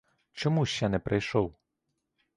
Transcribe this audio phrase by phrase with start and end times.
[0.31, 1.55] Чому ще не прийшов?